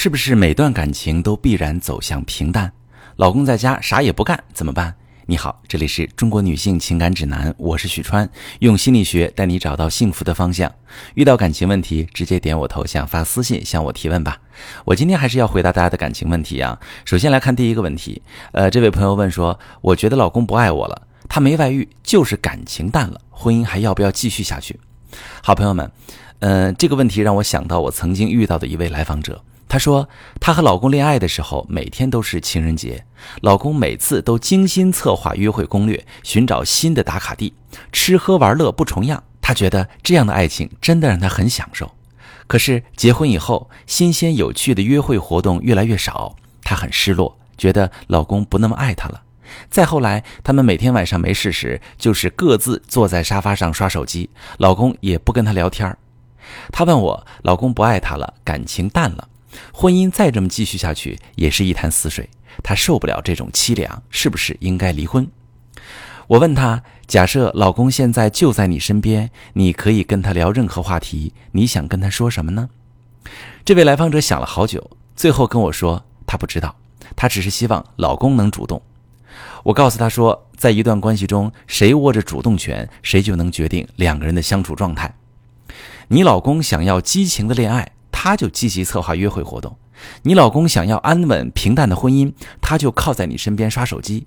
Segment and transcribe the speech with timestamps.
[0.00, 2.72] 是不是每段感情都必然走向平淡？
[3.16, 4.94] 老公在家啥也不干怎么办？
[5.26, 8.30] 你好，这里是中国女性情感指南，我是许川，
[8.60, 10.72] 用心理学带你找到幸福的方向。
[11.14, 14.40] 遇到感情问题，直接点我头像发私信向我提问吧。
[14.84, 16.78] 我今天还是要回答大家的感情问题啊。
[17.04, 18.22] 首先来看第一个问题，
[18.52, 24.78] 呃，这位朋友问说，我觉得老公不爱我了，他没外遇，就是感情淡了，婚姻还要不要继续下去？
[25.42, 25.90] 好朋友们，
[26.38, 29.42] 呃，这个问题让我想到我曾经遇到的一位来访者。
[29.68, 30.08] 她说，
[30.40, 33.04] 她和老公恋爱的时候，每天都是情人节，
[33.42, 37.52] 老公每次都精心策划约会攻略，寻找新的打卡地，
[37.92, 39.22] 吃喝玩乐不重样。
[39.42, 41.92] 她觉得这样的爱情真的让她很享受。
[42.46, 49.22] 可是结婚以后，新鲜有趣的约会活动越来越少，她很失落，觉得老公不那么爱她了。
[49.70, 55.94] 再后来，他们每天晚上没事时，就是各自坐在沙发上刷手机，老公也不跟她聊天
[56.72, 59.28] 她问我，老公不爱她了，感情淡了。
[59.72, 62.28] 婚姻再这么继续下去，也是一潭死水。
[62.62, 65.28] 她受不了这种凄凉，是不是应该离婚？
[66.26, 72.68] 我问她：假设老公现在就在你身边，你可以跟他聊任何话题，你想跟他说什么呢？
[73.64, 76.76] 这位来访者想了好久，最后跟我说：她不知道，
[77.16, 78.82] 她只是希望老公能主动。
[79.64, 85.14] 我告诉她说，在一段关系中，谁握着主动权，谁就能决定两个人的相处状态。
[86.08, 87.92] 你老公想要激情的恋爱。
[88.20, 89.78] 他就积极策划约会活动，
[90.22, 94.26] 你老公想要安稳平淡的婚姻，他就靠在你身边刷手机。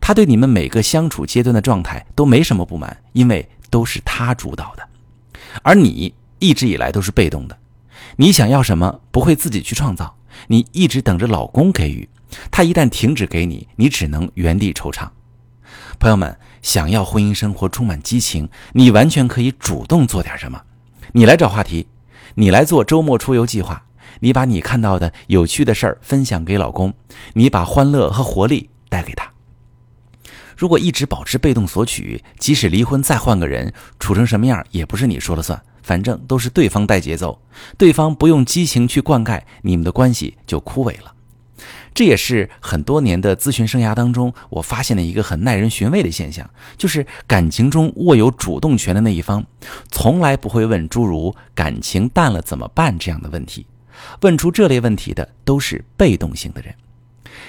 [0.00, 4.88] 他对你们每个相处阶段的状态都没什么不满，因为都是他主导的，
[5.62, 7.58] 而你一直以来都是被动的。
[8.16, 12.08] 你想要什么不会自己去创造，你一直等着老公给予。
[12.50, 15.06] 他一旦停止给你，你只能原地惆怅。
[15.98, 20.62] 朋友们，想要婚姻生活充满激情，你完全可以主动做点什么。
[21.12, 21.86] 你来找话题。
[22.34, 23.84] 你来做周末出游计划，
[24.20, 26.94] 你把你看到的有趣的事儿分享给老公，
[27.34, 29.30] 你把欢乐和活力带给他。
[30.56, 37.40] 如果一直保持被动索取，即使离婚再换个人，处成什么样也不是你说了算，反正都是对方带节奏，
[37.76, 41.14] 对方不用激情去灌溉，你们的关系就枯萎了。
[41.94, 49.44] 这也是很多年的咨询生涯当中，我发现了一个很耐人寻味的现象，就是感情中握有主动权的那一方，
[49.90, 53.66] 从来不会问诸如“感情淡了怎么办”这样的问题。
[54.20, 56.72] 问出这类问题的都是被动型的人，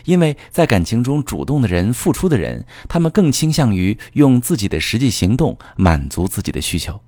[0.05, 6.99] 因为在感情中主动的人、付出的人，他们更倾向于用自己的实际行动满足自己的需求。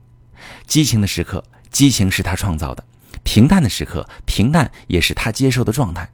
[0.67, 2.84] 激情的时刻，激情是他创造的；
[3.23, 6.07] 平淡的时刻，平淡也是他接受的状态。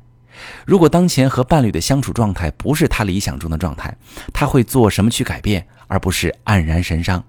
[0.65, 3.95] 如果当前和伴侣的相处状态不是他理想中的状态，
[4.33, 7.23] 他会做什么去改变，而不是黯然神伤？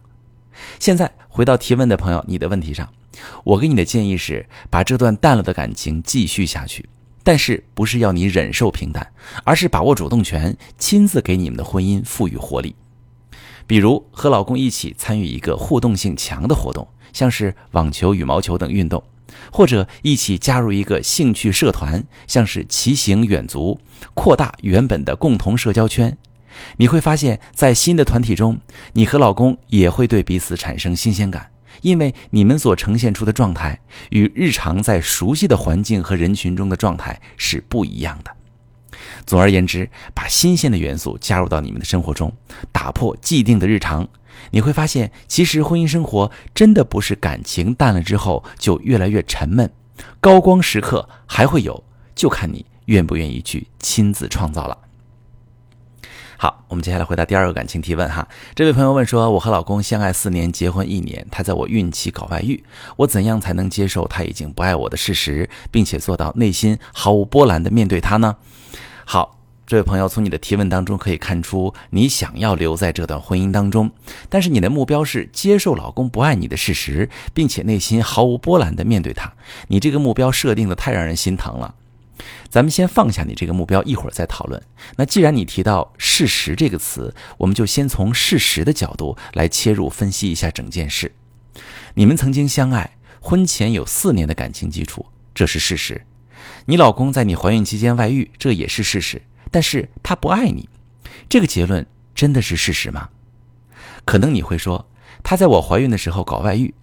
[0.79, 2.89] 现在回到提问的朋友，你的问题上，
[3.45, 6.89] 我给你的建议是把这段淡了的感情继续下去，
[7.23, 9.07] 但是不是要你忍受平淡，
[9.45, 12.75] 而是把握主动权，亲自给你们的婚姻赋予活力。
[13.67, 19.03] 比如和老公一起参与一个互动性强的活动，像是网球、羽毛球等运动。
[19.53, 23.81] 或者一起加入一个兴趣社团，像是骑行、远足，
[24.15, 26.17] 扩大原本的共同社交圈。
[26.79, 28.59] 你会发现在新的团体中，
[28.93, 31.51] 你和老公也会对彼此产生新鲜感，
[31.83, 33.79] 因为你们所呈现出的状态
[34.11, 38.31] 与日常在熟悉的环境和人群中的状态是不一样的。
[39.27, 42.33] 总而言之，把新鲜的元素加入到你们的生活中，
[42.73, 44.09] 打破既定的日常。
[44.51, 49.71] 你会发现，其实婚姻生活真的不是感情淡了之后就越来越沉闷，
[50.21, 51.83] 高光时刻还会有，
[52.15, 54.79] 就看你愿不愿意去亲自创造了。
[56.41, 58.29] 好，我们接下来回答第二个感情提问哈。
[58.55, 62.63] 这位朋友问说：“我和老公相爱四年，结婚一年，他在我孕期搞外遇，
[62.99, 68.37] 我怎样才能接受他已经不爱我的事实，并且做到内心毫无波澜的面对他呢？”
[69.11, 69.37] 好。
[69.67, 73.91] 这位朋友从你的提问当中可以看出，你想要留在这段婚姻当中，
[74.29, 79.33] 但是你的目标是接受老公不爱你的事实，并且内心毫无波澜的面对他。
[79.69, 81.75] 你这个目标设定的太让人心疼了。
[82.51, 84.63] 咱们先放下你这个目标，一会儿再讨论。
[84.97, 91.13] 那既然你提到“事实”这个词，我们就先从事实的角度来切入分析一下整件事。
[91.95, 95.05] 你们曾经相爱，婚前有四年的感情基础，
[95.35, 96.05] 这是事实。
[96.67, 99.23] 你老公在你怀孕期间外遇，这也是事实。
[99.51, 100.69] 但是他不爱你，
[101.29, 103.09] 这个结论真的是事实吗？
[104.05, 104.87] 可能你会说，
[105.23, 106.75] 他在我怀孕的时候搞外遇，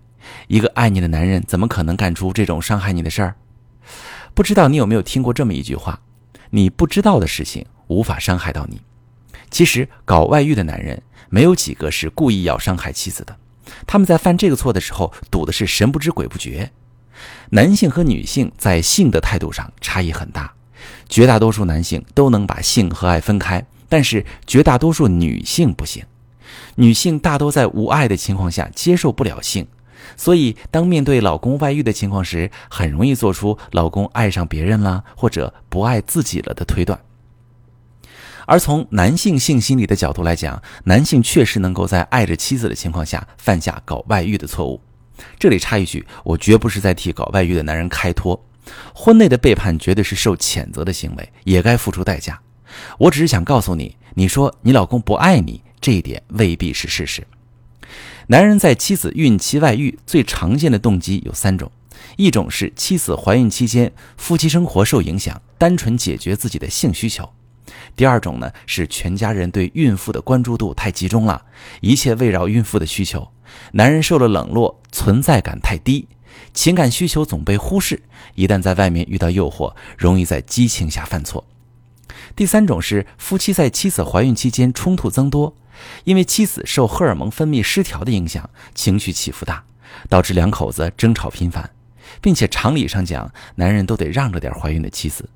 [0.47, 3.35] 一个爱你的男人怎么可能干出这种伤害你的事儿？
[4.33, 6.01] 不知道你有没有听过这么一句话：
[6.49, 8.81] 你不知道的事情无法伤害到你。
[9.51, 13.37] 其实搞外遇的男人没有几个是故意要伤害妻子的，
[13.85, 16.71] 他们在犯这个错的时候赌的是神不知鬼不觉。
[17.49, 20.53] 男性和女性在性的态度上差异很大，
[21.07, 26.03] 绝大多数男性都能把性和爱分开，但是绝大多数女性不行。
[26.75, 29.67] 女性大多在无爱的情况下接受不了性，
[30.17, 36.99] 所以当面对老公外遇的情况时，很容易做出老公爱上别人了或者不爱自己了的推断。
[38.47, 44.79] 而从男性性心理的角度来讲，男性确实能够在爱着妻子的情况下犯下搞外遇的错误。
[45.39, 48.45] 这里插一句，我绝不是在替搞外遇的男人开脱，
[48.93, 52.39] 婚内的背叛绝对是受谴责的行为，也该付出代价。
[52.97, 55.61] 我只是想告诉你，你说你老公不爱你。
[55.81, 57.27] 这一点未必是事实。
[58.27, 61.71] 男人在妻子孕期外遇最常见的动机有三种：
[62.17, 67.23] 一种是妻子怀孕期间夫妻生活受影响，单纯解决自己的性需求；
[67.95, 71.45] 第二种呢是全家人对孕妇的关注度太集中了，
[71.81, 73.29] 一切围绕孕妇的需求，
[73.73, 76.07] 男人受了冷落，存在感太低，
[76.53, 78.03] 情感需求总被忽视，
[78.35, 81.43] 一旦在外面遇到诱惑，容易在激情下犯错；
[82.35, 85.55] 第三种是夫妻在妻子怀孕期间冲突增多。
[86.05, 89.61] 因为妻子受荷尔蒙分泌失调的影响，情绪起伏大，
[90.07, 91.69] 导致两口子争吵频繁，
[92.21, 95.27] 并且常理上讲，男人都得让着点怀孕的妻子。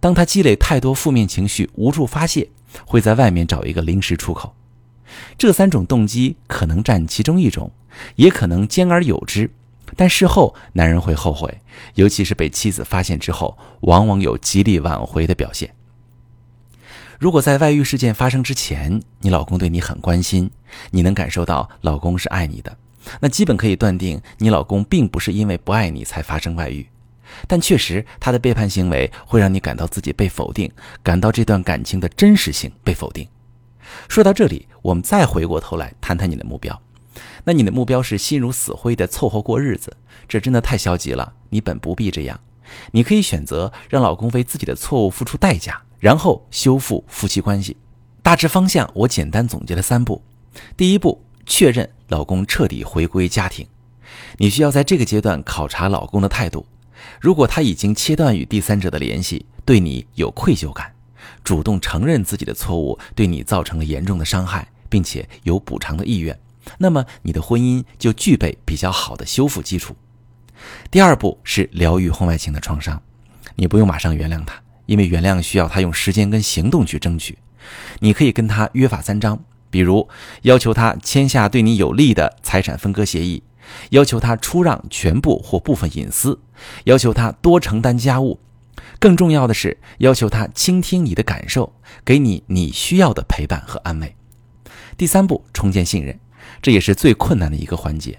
[0.00, 2.48] 当他积累太多负面情绪无处发泄，
[2.84, 4.54] 会在外面找一个临时出口。
[5.38, 7.70] 这三种动机可能占其中一种，
[8.16, 9.50] 也可能兼而有之。
[9.94, 11.60] 但事后男人会后悔，
[11.94, 15.72] 尤其是被妻子发现之后，往往有极力挽回的表现。
[17.18, 20.50] 如果在外遇事件发生之前，你老公对你很关心，
[20.90, 22.76] 你能感受到老公是爱你的，
[23.20, 26.86] 那基本可以断定你老公并不是因为不爱你才发生外遇。
[27.46, 30.70] 但确实，他的背叛行为会让你感到自己被否定，
[31.02, 33.26] 感到这段感情的真实性被否定。
[34.08, 36.80] 说到这里，我们再回过头来谈谈你的目标。
[37.44, 39.96] 那你的目标是心如死灰的凑合过日子，
[40.28, 41.32] 这真的太消极了。
[41.50, 42.38] 你本不必这样，
[42.90, 45.82] 你可以选择让老公为自己的错误付出代价。
[45.98, 47.76] 然后修复夫妻关系，
[48.22, 50.22] 大致方向我简单总结了三步。
[50.76, 53.66] 第一步，确认老公彻底回归家庭。
[54.36, 56.66] 你需要在这个阶段考察老公的态度。
[57.20, 60.92] 如果他已经切断与第三者的联系，对你有愧疚感，
[61.42, 66.38] 主动承认自己的错误对你造成了严重的伤害，并且有补偿的意愿，
[66.78, 69.96] 那么你的婚姻就具备比较好的修复基础。
[70.90, 73.02] 第二步是疗愈婚外情的创伤，
[73.56, 74.62] 你不用马上原谅他。
[74.86, 77.36] 因为原谅需要他用时间跟行动去争取，
[77.98, 79.36] 你可以跟他约法三章，
[79.68, 80.08] 比如
[80.42, 83.42] 要求他签下对你有利的财产分割协议，
[83.90, 86.40] 要求他出让全部或部分隐私，
[86.84, 88.38] 要求他多承担家务，
[88.98, 91.72] 更重要的是要求他倾听你的感受，
[92.04, 94.14] 给你你需要的陪伴和安慰。
[94.96, 96.18] 第三步，重建信任，
[96.62, 98.18] 这也是最困难的一个环节。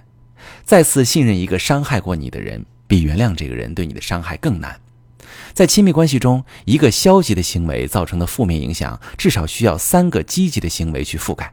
[0.63, 4.79] 再次信任一个伤害过你的人，比原谅这个人对你的伤害更难。
[5.53, 11.51] 在亲密关系中，一个消极的行为造成的负面影响，至少需要三个积极的行为去覆盖。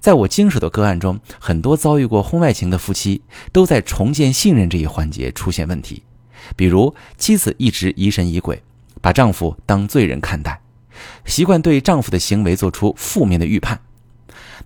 [0.00, 3.22] 在我经手的个案中，很多遭遇过婚外情的夫妻
[3.52, 6.02] 都在重建信任这一环节出现问题。
[6.56, 8.62] 比如，妻子一直疑神疑鬼，
[9.00, 10.60] 把丈夫当罪人看待，
[11.24, 13.80] 习惯对丈夫的行为做出负面的预判。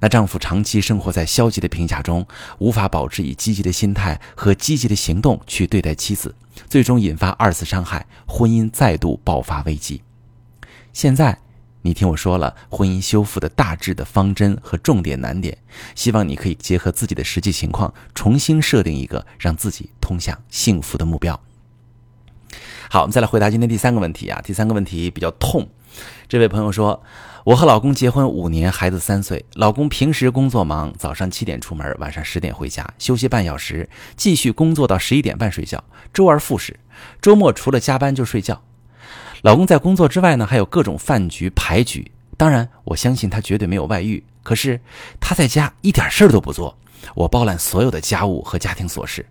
[0.01, 2.27] 那丈夫长期生活在消极的评价中，
[2.59, 6.35] 无法保持以积极的心态和积极的行动去对待妻子，
[6.69, 10.03] 最终引发二次伤害，婚姻再度爆发危机。
[10.93, 11.39] 现在，
[11.84, 15.56] 你听我说了婚姻修复的大致的方针和重点难点，
[15.94, 21.38] 希望你可以结合自己的实际情况，重新设定一个让自己通向幸福的目标。
[22.88, 25.69] 好，我们再来回答今天第三个问题啊，第三个问题比较痛。
[26.26, 27.03] 这位朋友说。
[27.44, 29.44] 我和老公结婚五年，孩子三岁。
[29.53, 33.86] 老公平时工作忙，早上七点出门，晚上十点回家，休息半小时，
[34.17, 36.81] 继续工作到十一点半睡觉，周而复始。
[37.20, 38.62] 周末除了加班就睡觉。
[39.44, 42.10] 老公在工作之外呢，还有各种饭局牌局。
[42.39, 44.24] 当然，我相信他绝对没有外遇。
[44.43, 44.81] 可是
[45.20, 46.74] 他在家一点事儿都不做，
[47.15, 49.27] 我包揽所有的家务和家庭琐事。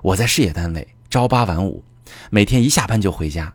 [0.00, 1.84] 我在事业单位朝八晚五，
[2.30, 3.52] 每天一下班就回家。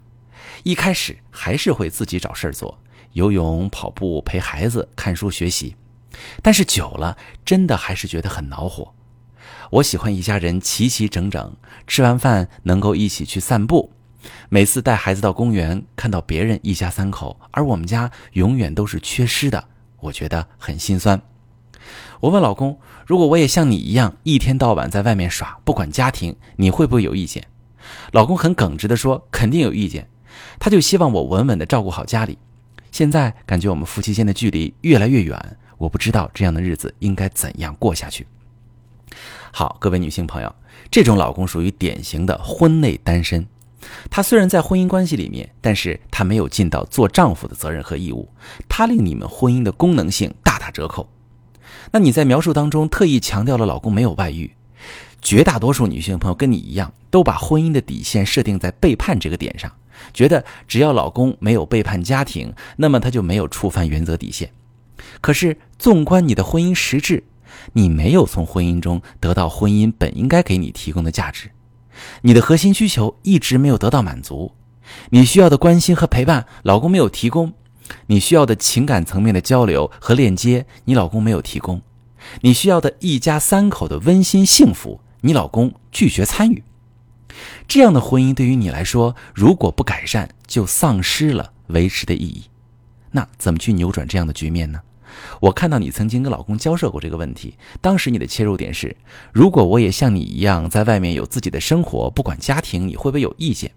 [0.62, 2.78] 一开始还是会自己找事儿做。
[3.14, 5.76] 游泳、跑步、陪孩子、看书学习，
[6.44, 8.94] 但是久了，真的还是觉得很恼火。
[9.72, 11.56] 我喜欢一家人齐齐整整，
[11.88, 13.92] 吃完饭能够一起去散步。
[14.50, 19.64] 每次带孩子到公园，看到别人一家三口，而我们家永远都是缺失的，
[20.00, 21.22] 我觉得很心酸。
[22.20, 27.44] 我问老公：“如果我也像你一样，一天到晚在外面耍，不管家庭，你会不会有意见？”
[28.14, 30.08] 老公很耿直地说：“肯定有意见。”
[30.60, 32.38] 他就希望我稳稳地照顾好家里。
[32.92, 38.28] 现在感觉我们夫妻间的距离越来越远，我不知道这样的日子应该怎样过下去。
[39.52, 40.56] 好，各位女性朋友，
[40.92, 43.46] 这种老公属于典型的婚内单身。
[44.10, 48.30] 他虽然在婚姻关系里面，但是他没有尽到做丈夫的责任和义务，
[48.70, 51.10] 他令你们婚姻的功能性大打折扣。
[51.92, 54.52] 那你在描述当中特意强调了老公没有外遇，
[55.22, 59.72] 绝大多数女性朋友跟你一样，都把婚姻的底线设定在背叛这个点上，
[60.14, 64.52] 觉得只要老公没有背叛家庭，那么他就没有触犯原则底线。
[65.20, 67.24] 可是纵观你的婚姻实质。
[67.74, 71.52] 你没有从婚姻中得到婚姻本应该给你提供的价值，
[72.22, 74.54] 你的核心需求一直没有得到满足，
[75.10, 77.52] 你需要的关心和陪伴，老公没有提供；
[78.08, 81.80] 你需要的情感层面的交流和链接，你老公没有提供；
[82.42, 86.64] 你需要的一家三口的温馨幸福，你老公拒绝参与。
[87.68, 92.44] 这样的婚姻对于你来说，如果不改善，就丧失了维持的意义。
[93.12, 94.82] 那怎么去扭转这样的局面呢？
[95.40, 98.96] 我看到你曾经跟老公交涉过这个问题，当时你的切入点是：
[99.32, 103.72] 如果我也像你一样在外面有自己的生活，不管家庭，你会不会有意见？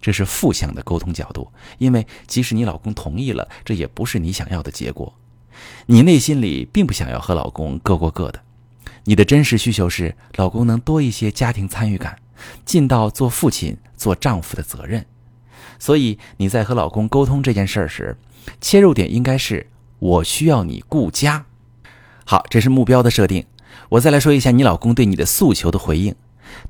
[0.00, 5.12] 这是负向的沟通角度，因为即使你老公同意了，这也不是你想要的结果。
[5.86, 8.40] 你内心里并不想要和老公各过各的，
[9.04, 12.16] 你的真实需求是老公能多一些家庭参与感，
[12.64, 15.04] 尽到做父亲、做丈夫的责任。
[15.80, 18.16] 所以你在和老公沟通这件事儿时，
[18.60, 19.66] 切入点应该是。
[19.98, 21.46] 我需要你顾家，
[22.24, 23.44] 好，这是目标的设定。
[23.88, 26.14] 我再来说一下你老公对你的诉求的回应。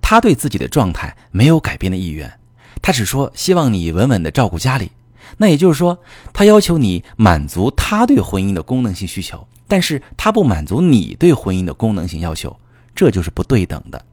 [0.01, 2.39] 他对自己的状态没有改变的意愿，
[2.83, 4.91] 他只说希望你稳稳的照顾家里。
[5.37, 5.99] 那也就是说，
[6.33, 12.59] 他要求你满足他对婚姻的功能性需求，但是他不满足你对婚姻的功能性要求，
[12.95, 14.05] 这就是不对等的。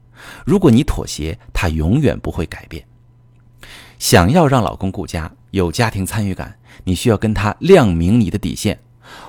[0.46, 2.86] 如果你妥协，他永远不会改变。
[3.98, 8.78] 想要让老公顾家，有家庭参与感，你需要跟他亮明你的底线。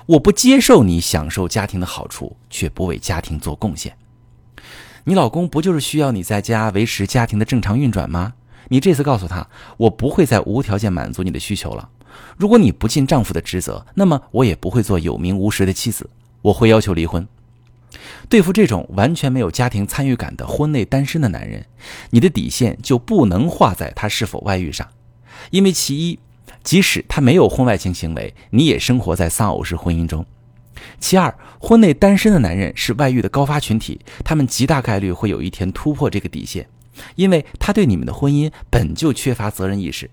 [0.05, 3.95] 我不接受你享受家庭的好处，却不为家庭做贡献。
[5.03, 8.33] 你老公不就是需要你在家维持家庭的正常运转吗？
[8.69, 11.89] 你这次告诉他，我不会再无条件满足你的需求了。
[12.35, 16.09] 如果你不尽丈夫的职责，那么我也不会做有名无实的妻子，
[16.41, 17.25] 我会要求离婚。
[18.27, 21.65] 对付这种完全没有家庭参与感的婚内单身的男人，
[22.09, 24.87] 你的底线就不能画在他是否外遇上，
[25.51, 26.19] 因为其一。
[26.63, 30.25] 即使他没有婚外情行为，你也生活在丧偶式婚姻中。
[30.99, 36.67] 其二，婚内单身的男人是外遇的高发群体，他们极大概率会有一天突破这个底线，
[37.15, 40.09] 因为他对你们的婚姻本就缺乏责任意识。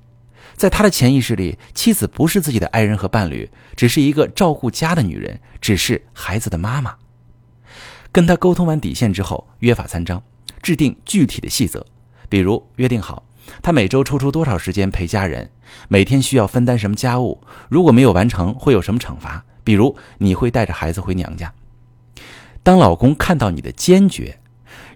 [0.56, 6.94] 在他的潜意识里，妻子不是自己的爱人和伴侣，只是一个照顾家的女人，只是孩子的妈妈。
[8.12, 10.22] 跟他沟通完底线之后，约法三章，
[10.62, 11.84] 制定具体的细则，
[12.28, 13.24] 比如约定好。
[13.62, 15.50] 他每周抽出多少时间陪家人？
[15.88, 17.42] 每天需要分担什么家务？
[17.68, 19.44] 如果没有完成，会有什么惩罚？
[19.62, 21.52] 比如你会带着孩子回娘家。
[22.62, 24.38] 当老公看到你的坚决，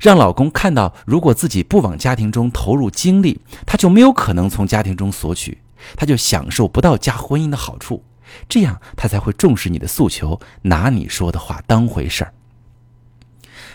[0.00, 5.58] 让老公看到，如果自己不往家庭中投入精力，他就没有可能从家庭中索取，
[5.96, 8.04] 他就享受不到家婚姻的好处。
[8.48, 12.32] 这样他才会重视你的诉求，拿你说的话当回事儿。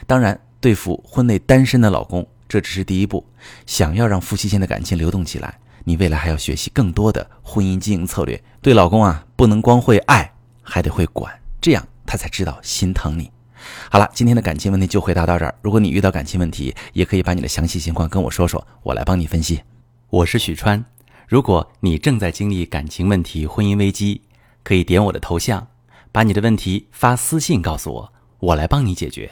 [0.05, 2.27] 当然，对付婚内单身的老公。
[2.53, 3.25] 这只是第一步，
[3.65, 8.39] 想要让夫妻间的感情流动起来，你未来还要学习更多的婚姻经营策略。
[8.61, 10.31] 对老公啊，不能光会爱，
[10.61, 13.31] 还得会管，这样他才知道心疼你。
[13.89, 15.55] 好了，今天的感情问题就回答到这儿。
[15.63, 19.63] 如果你遇到感情问题，也可以把你的详细情况跟我说说，我来帮你分析。
[20.11, 20.85] 我是许川，
[21.27, 24.21] 如果你正在经历感情问题、婚姻危机，
[24.61, 25.65] 可以点我的头像，
[26.11, 29.31] 把你的问题发私信告诉我，我来帮你解决。